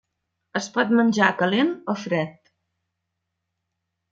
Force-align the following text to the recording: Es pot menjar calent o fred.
Es 0.59 0.69
pot 0.77 0.93
menjar 0.99 1.27
calent 1.41 1.69
o 1.93 1.97
fred. 2.07 2.51